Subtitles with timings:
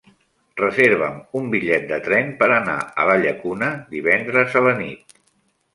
[0.61, 5.21] Reserva'm un bitllet de tren per anar a la Llacuna divendres a la nit.